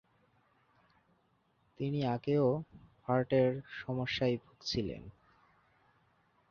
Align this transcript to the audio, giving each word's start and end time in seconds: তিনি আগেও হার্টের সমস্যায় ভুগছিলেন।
তিনি 1.79 1.99
আগেও 2.05 2.47
হার্টের 3.07 3.51
সমস্যায় 3.81 4.35
ভুগছিলেন। 4.37 5.03